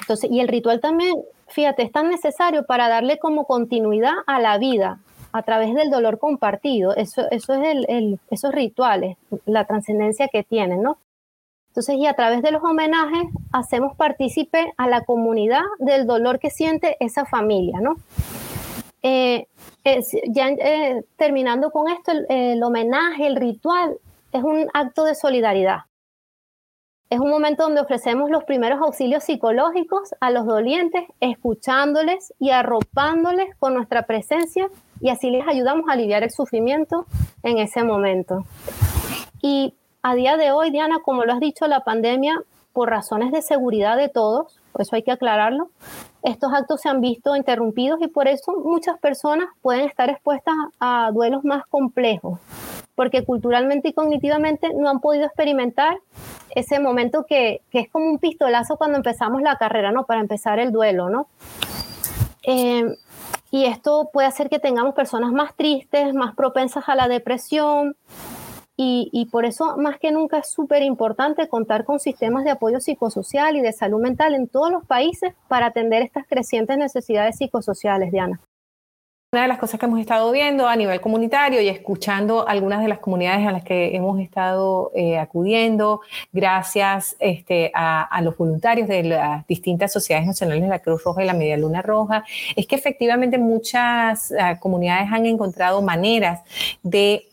Entonces, 0.00 0.30
y 0.30 0.40
el 0.40 0.48
ritual 0.48 0.80
también, 0.80 1.14
fíjate, 1.48 1.82
es 1.82 1.92
tan 1.92 2.08
necesario 2.08 2.64
para 2.66 2.88
darle 2.88 3.18
como 3.18 3.46
continuidad 3.46 4.14
a 4.26 4.40
la 4.40 4.58
vida, 4.58 4.98
a 5.34 5.42
través 5.42 5.74
del 5.74 5.90
dolor 5.90 6.20
compartido. 6.20 6.94
Eso, 6.94 7.22
eso 7.32 7.54
es 7.54 7.68
el, 7.68 7.86
el, 7.88 8.20
esos 8.30 8.52
rituales, 8.52 9.16
la 9.46 9.64
trascendencia 9.64 10.28
que 10.28 10.44
tienen, 10.44 10.80
¿no? 10.80 10.96
Entonces, 11.74 11.96
y 11.96 12.06
a 12.06 12.14
través 12.14 12.40
de 12.40 12.52
los 12.52 12.62
homenajes 12.62 13.24
hacemos 13.50 13.96
partícipe 13.96 14.72
a 14.76 14.86
la 14.86 15.00
comunidad 15.00 15.64
del 15.80 16.06
dolor 16.06 16.38
que 16.38 16.50
siente 16.50 16.96
esa 17.00 17.24
familia, 17.24 17.80
¿no? 17.80 17.96
Eh, 19.02 19.48
ya 20.28 20.50
eh, 20.50 21.02
terminando 21.16 21.72
con 21.72 21.90
esto, 21.90 22.12
el, 22.28 22.62
homenaje, 22.62 23.26
el 23.26 23.34
ritual, 23.34 23.96
es 24.30 24.44
un 24.44 24.68
acto 24.72 25.02
de 25.02 25.16
solidaridad. 25.16 25.80
Es 27.10 27.18
un 27.18 27.28
momento 27.28 27.64
donde 27.64 27.80
ofrecemos 27.80 28.30
los 28.30 28.44
primeros 28.44 28.80
auxilios 28.80 29.24
psicológicos 29.24 30.14
a 30.20 30.30
los 30.30 30.46
dolientes, 30.46 31.02
escuchándoles 31.18 32.32
y 32.38 32.50
arropándoles 32.50 33.54
con 33.56 33.74
nuestra 33.74 34.06
presencia 34.06 34.68
y 35.04 35.10
así 35.10 35.28
les 35.28 35.46
ayudamos 35.46 35.86
a 35.86 35.92
aliviar 35.92 36.22
el 36.22 36.30
sufrimiento 36.30 37.04
en 37.42 37.58
ese 37.58 37.84
momento. 37.84 38.46
Y 39.42 39.74
a 40.02 40.14
día 40.14 40.38
de 40.38 40.50
hoy, 40.50 40.70
Diana, 40.70 41.00
como 41.04 41.26
lo 41.26 41.34
has 41.34 41.40
dicho, 41.40 41.66
la 41.66 41.80
pandemia, 41.80 42.40
por 42.72 42.88
razones 42.88 43.30
de 43.30 43.42
seguridad 43.42 43.98
de 43.98 44.08
todos, 44.08 44.58
eso 44.78 44.96
hay 44.96 45.02
que 45.02 45.12
aclararlo, 45.12 45.68
estos 46.22 46.54
actos 46.54 46.80
se 46.80 46.88
han 46.88 47.02
visto 47.02 47.36
interrumpidos 47.36 48.00
y 48.00 48.08
por 48.08 48.28
eso 48.28 48.52
muchas 48.64 48.98
personas 48.98 49.50
pueden 49.60 49.86
estar 49.86 50.08
expuestas 50.08 50.54
a 50.80 51.10
duelos 51.12 51.44
más 51.44 51.66
complejos, 51.66 52.40
porque 52.94 53.26
culturalmente 53.26 53.88
y 53.88 53.92
cognitivamente 53.92 54.72
no 54.72 54.88
han 54.88 55.00
podido 55.00 55.26
experimentar 55.26 55.98
ese 56.54 56.80
momento 56.80 57.26
que, 57.28 57.60
es 57.72 57.90
como 57.90 58.06
un 58.06 58.18
pistolazo 58.18 58.78
cuando 58.78 58.96
empezamos 58.96 59.42
la 59.42 59.56
carrera, 59.56 59.92
¿no? 59.92 60.06
Para 60.06 60.22
empezar 60.22 60.58
el 60.58 60.72
duelo, 60.72 61.10
¿no? 61.10 61.26
Eh, 62.42 62.96
y 63.54 63.66
esto 63.66 64.10
puede 64.12 64.26
hacer 64.26 64.48
que 64.48 64.58
tengamos 64.58 64.96
personas 64.96 65.30
más 65.30 65.54
tristes, 65.54 66.12
más 66.12 66.34
propensas 66.34 66.88
a 66.88 66.96
la 66.96 67.06
depresión, 67.06 67.96
y, 68.76 69.28
por 69.30 69.44
eso, 69.44 69.76
más 69.76 70.00
que 70.00 70.10
nunca, 70.10 70.38
es 70.38 70.50
súper 70.50 70.82
importante 70.82 71.48
contar 71.48 71.84
con 71.84 72.00
sistemas 72.00 72.42
de 72.42 72.50
apoyo 72.50 72.80
psicosocial 72.80 73.54
y 73.54 73.60
de 73.60 73.72
salud 73.72 74.00
mental 74.00 74.34
en 74.34 74.48
todos 74.48 74.72
los 74.72 74.84
países 74.84 75.34
para 75.46 75.66
atender 75.66 76.02
estas 76.02 76.26
crecientes 76.26 76.76
necesidades 76.78 77.36
psicosociales, 77.36 78.10
Diana. 78.10 78.40
Una 79.34 79.42
de 79.42 79.48
las 79.48 79.58
cosas 79.58 79.80
que 79.80 79.86
hemos 79.86 79.98
estado 79.98 80.30
viendo 80.30 80.68
a 80.68 80.76
nivel 80.76 81.00
comunitario 81.00 81.60
y 81.60 81.66
escuchando 81.68 82.46
algunas 82.46 82.80
de 82.82 82.86
las 82.86 83.00
comunidades 83.00 83.44
a 83.44 83.50
las 83.50 83.64
que 83.64 83.96
hemos 83.96 84.20
estado 84.20 84.92
eh, 84.94 85.18
acudiendo, 85.18 86.02
gracias 86.32 87.16
este, 87.18 87.72
a, 87.74 88.20
los 88.22 88.36
voluntarios 88.36 88.86
de 88.86 89.02
las 89.02 89.44
distintas 89.48 89.92
sociedades 89.92 90.28
nacionales 90.28 90.62
de 90.62 90.68
la 90.68 90.78
Cruz 90.78 91.02
Roja 91.02 91.24
y 91.24 91.26
la 91.26 91.34
Media 91.34 91.56
Luna 91.56 91.82
Roja, 91.82 92.22
es 92.54 92.64
que 92.68 92.76
efectivamente 92.76 93.36
muchas 93.36 94.32
ah, 94.38 94.60
comunidades 94.60 95.08
han 95.10 95.26
encontrado 95.26 95.82
maneras 95.82 96.42
de 96.84 97.26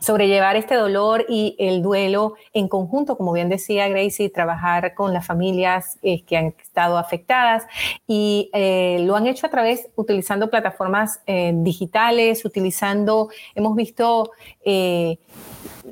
sobrellevar 0.00 0.56
este 0.56 0.76
dolor 0.76 1.26
y 1.28 1.56
el 1.58 1.82
duelo 1.82 2.34
en 2.52 2.68
conjunto, 2.68 3.16
como 3.16 3.32
bien 3.32 3.48
decía 3.48 3.88
Gracie, 3.88 4.30
trabajar 4.30 4.94
con 4.94 5.12
las 5.12 5.26
familias 5.26 5.98
eh, 6.02 6.22
que 6.22 6.36
han 6.36 6.54
estado 6.60 6.98
afectadas 6.98 7.64
y 8.06 8.48
eh, 8.52 8.98
lo 9.00 9.16
han 9.16 9.26
hecho 9.26 9.46
a 9.46 9.50
través, 9.50 9.88
utilizando 9.96 10.50
plataformas 10.50 11.20
eh, 11.26 11.52
digitales, 11.54 12.44
utilizando, 12.44 13.30
hemos 13.54 13.74
visto 13.74 14.30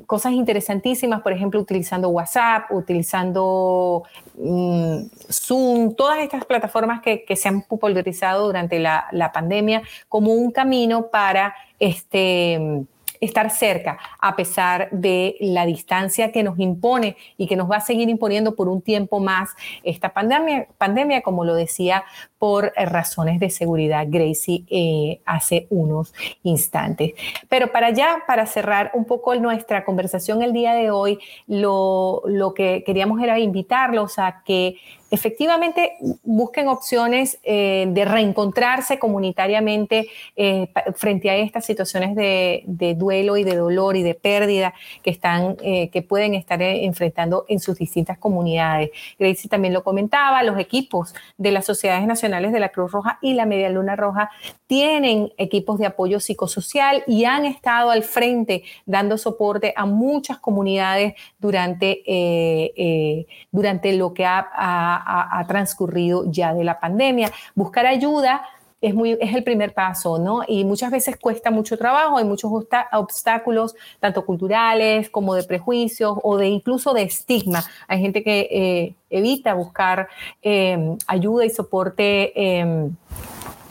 cosas 0.05 0.33
interesantísimas, 0.33 1.21
por 1.21 1.33
ejemplo, 1.33 1.59
utilizando 1.59 2.09
WhatsApp, 2.09 2.71
utilizando 2.71 4.03
mm, 4.37 4.99
Zoom, 5.31 5.95
todas 5.95 6.19
estas 6.19 6.45
plataformas 6.45 7.01
que, 7.01 7.25
se 7.35 7.49
han 7.49 7.63
popularizado 7.63 8.45
durante 8.45 8.79
la 8.79 9.31
pandemia 9.33 9.81
como 10.07 10.33
un 10.33 10.51
camino 10.51 11.07
para 11.07 11.55
este 11.79 12.85
estar 13.21 13.49
cerca 13.49 13.97
a 14.19 14.35
pesar 14.35 14.89
de 14.91 15.35
la 15.39 15.65
distancia 15.65 16.31
que 16.31 16.43
nos 16.43 16.59
impone 16.59 17.17
y 17.37 17.47
que 17.47 17.55
nos 17.55 17.69
va 17.69 17.77
a 17.77 17.81
seguir 17.81 18.09
imponiendo 18.09 18.55
por 18.55 18.67
un 18.67 18.81
tiempo 18.81 19.19
más 19.19 19.49
esta 19.83 20.13
pandemia, 20.13 20.67
pandemia 20.77 21.21
como 21.21 21.45
lo 21.45 21.55
decía, 21.55 22.03
por 22.39 22.73
razones 22.75 23.39
de 23.39 23.49
seguridad 23.49 24.05
Gracie 24.07 24.63
eh, 24.69 25.21
hace 25.25 25.67
unos 25.69 26.13
instantes. 26.43 27.13
Pero 27.49 27.71
para 27.71 27.91
ya, 27.91 28.23
para 28.27 28.45
cerrar 28.45 28.91
un 28.93 29.05
poco 29.05 29.33
nuestra 29.35 29.85
conversación 29.85 30.41
el 30.41 30.53
día 30.53 30.73
de 30.73 30.91
hoy, 30.91 31.19
lo, 31.47 32.21
lo 32.25 32.53
que 32.53 32.83
queríamos 32.85 33.21
era 33.21 33.39
invitarlos 33.39 34.19
a 34.19 34.43
que 34.45 34.77
efectivamente 35.09 35.93
busquen 36.23 36.67
opciones 36.67 37.39
eh, 37.43 37.85
de 37.89 38.05
reencontrarse 38.05 38.99
comunitariamente 38.99 40.09
eh, 40.35 40.69
frente 40.95 41.29
a 41.29 41.37
estas 41.37 41.65
situaciones 41.65 42.15
de, 42.15 42.63
duelo 42.97 43.37
y 43.37 43.43
de 43.43 43.55
dolor 43.55 43.95
y 43.95 44.03
de 44.03 44.15
pérdida 44.15 44.73
que, 45.03 45.09
están, 45.09 45.55
eh, 45.61 45.89
que 45.89 46.01
pueden 46.01 46.33
estar 46.33 46.61
enfrentando 46.61 47.45
en 47.47 47.59
sus 47.59 47.77
distintas 47.77 48.17
comunidades. 48.17 48.91
Gracie 49.17 49.49
también 49.49 49.73
lo 49.73 49.83
comentaba, 49.83 50.43
los 50.43 50.59
equipos 50.59 51.13
de 51.37 51.51
las 51.51 51.65
sociedades 51.65 52.05
nacionales 52.05 52.26
de 52.27 52.59
la 52.59 52.69
Cruz 52.69 52.91
Roja 52.91 53.19
y 53.21 53.33
la 53.33 53.45
Media 53.45 53.69
Luna 53.69 53.95
Roja 53.95 54.29
tienen 54.67 55.31
equipos 55.37 55.79
de 55.79 55.85
apoyo 55.85 56.19
psicosocial 56.19 57.03
y 57.07 57.25
han 57.25 57.45
estado 57.45 57.89
al 57.89 58.03
frente 58.03 58.63
dando 58.85 59.17
soporte 59.17 59.73
a 59.75 59.85
muchas 59.85 60.39
comunidades 60.39 61.13
durante, 61.39 63.25
durante 63.51 63.93
lo 63.93 64.13
que 64.13 64.25
ha, 64.25 65.45
transcurrido 65.47 66.23
ya 66.29 66.53
de 66.53 66.63
la 66.63 66.79
pandemia. 66.79 67.31
Buscar 67.55 67.85
ayuda 67.85 68.41
es, 68.81 68.93
muy, 68.93 69.17
es 69.19 69.35
el 69.35 69.43
primer 69.43 69.73
paso, 69.73 70.19
¿no? 70.19 70.43
Y 70.47 70.63
muchas 70.63 70.91
veces 70.91 71.17
cuesta 71.17 71.51
mucho 71.51 71.77
trabajo, 71.77 72.17
hay 72.17 72.25
muchos 72.25 72.51
obstáculos, 72.91 73.75
tanto 73.99 74.25
culturales 74.25 75.09
como 75.09 75.33
de 75.35 75.43
prejuicios 75.43 76.17
o 76.23 76.37
de 76.37 76.47
incluso 76.47 76.93
de 76.93 77.03
estigma. 77.03 77.63
Hay 77.87 77.99
gente 77.99 78.23
que 78.23 78.47
eh, 78.51 78.95
evita 79.09 79.53
buscar 79.53 80.07
eh, 80.41 80.97
ayuda 81.07 81.45
y 81.45 81.49
soporte. 81.49 82.33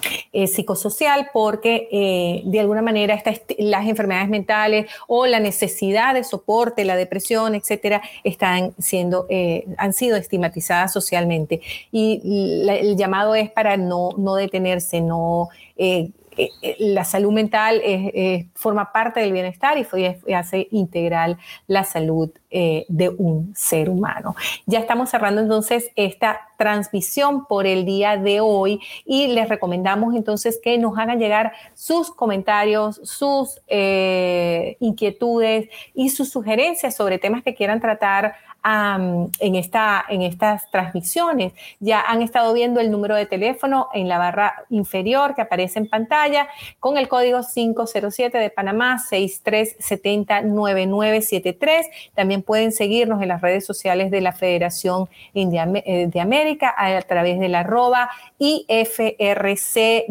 Eh, 0.02 0.46
eh, 0.46 0.46
psicosocial 0.46 1.30
porque 1.32 1.88
eh, 1.90 2.42
de 2.44 2.60
alguna 2.60 2.82
manera 2.82 3.22
las 3.58 3.86
enfermedades 3.86 4.28
mentales 4.28 4.86
o 5.08 5.26
la 5.26 5.40
necesidad 5.40 6.14
de 6.14 6.24
soporte, 6.24 6.84
la 6.84 6.96
depresión, 6.96 7.54
etcétera, 7.54 8.02
están 8.22 8.74
siendo, 8.78 9.26
eh, 9.28 9.64
han 9.78 9.92
sido 9.92 10.16
estigmatizadas 10.16 10.92
socialmente. 10.92 11.60
Y 11.90 12.20
el 12.68 12.96
llamado 12.96 13.34
es 13.34 13.50
para 13.50 13.76
no, 13.76 14.10
no 14.16 14.34
detenerse, 14.34 15.00
no 15.00 15.48
eh, 16.36 16.50
eh, 16.62 16.76
la 16.78 17.04
salud 17.04 17.32
mental 17.32 17.82
forma 18.54 18.92
parte 18.92 19.20
del 19.20 19.32
bienestar 19.32 19.76
y, 19.78 20.32
hace 20.34 20.68
integral 20.70 21.38
la 21.66 21.84
salud 21.84 22.30
de 22.50 23.08
un 23.18 23.52
ser 23.54 23.90
humano. 23.90 24.34
Ya 24.64 24.78
estamos 24.78 25.10
cerrando 25.10 25.42
entonces 25.42 25.90
esta 25.94 26.40
transmisión 26.56 27.46
por 27.46 27.66
el 27.66 27.84
día 27.84 28.16
de 28.16 28.40
hoy 28.40 28.80
y 29.04 29.28
les 29.28 29.48
recomendamos 29.48 30.14
entonces 30.14 30.58
que 30.62 30.78
nos 30.78 30.96
hagan 30.98 31.18
llegar 31.18 31.52
sus 31.74 32.10
comentarios, 32.10 33.00
sus 33.04 33.60
inquietudes 34.80 35.68
y 35.94 36.10
sus 36.10 36.30
sugerencias 36.30 36.96
sobre 36.96 37.18
temas 37.18 37.42
que 37.42 37.54
quieran 37.54 37.80
tratar 37.80 38.34
en, 38.66 39.54
esta, 39.54 40.04
en 40.08 40.22
estas 40.22 40.68
transmisiones. 40.70 41.52
Ya 41.78 42.00
han 42.00 42.22
estado 42.22 42.52
viendo 42.52 42.80
el 42.80 42.90
número 42.90 43.14
de 43.14 43.26
teléfono 43.26 43.86
en 43.94 44.08
la 44.08 44.18
barra 44.18 44.64
inferior 44.70 45.36
que 45.36 45.42
aparece 45.42 45.78
en 45.78 45.88
pantalla 45.88 46.48
con 46.80 46.98
el 46.98 47.06
código 47.08 47.42
507 47.42 48.38
de 48.38 48.50
Panamá 48.50 48.98
63709973. 49.08 51.86
También 52.14 52.42
pueden 52.42 52.72
seguirnos 52.72 53.22
en 53.22 53.28
las 53.28 53.40
redes 53.40 53.64
sociales 53.64 54.10
de 54.10 54.20
la 54.20 54.32
Federación 54.32 55.08
India, 55.32 55.70
eh, 55.74 56.08
de 56.08 56.20
América 56.20 56.74
a 56.76 57.00
través 57.02 57.38
de 57.38 57.48
la 57.48 57.60
arroba 57.60 58.10
IFRC-ES, 58.38 60.06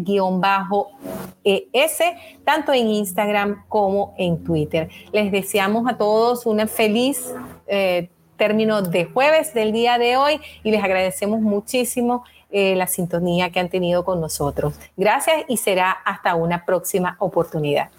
tanto 2.46 2.72
en 2.72 2.88
Instagram 2.88 3.66
como 3.68 4.14
en 4.18 4.42
Twitter. 4.44 4.88
Les 5.12 5.30
deseamos 5.32 5.92
a 5.92 5.98
todos 5.98 6.46
una 6.46 6.68
feliz 6.68 7.34
eh, 7.68 8.10
término 8.38 8.82
de 8.82 9.06
jueves 9.06 9.54
del 9.54 9.72
día 9.72 9.98
de 9.98 10.18
hoy 10.18 10.40
y 10.64 10.72
les 10.72 10.84
agradecemos 10.84 11.42
muchísimo 11.42 12.24
eh, 12.52 12.76
la 12.76 12.88
sintonía 12.88 13.50
que 13.50 13.60
han 13.60 13.70
tenido 13.70 14.06
con 14.06 14.22
nosotros. 14.22 14.80
Gracias 14.96 15.44
y 15.48 15.58
será 15.58 15.92
hasta 15.92 16.36
una 16.36 16.66
próxima 16.66 17.16
oportunidad. 17.20 17.90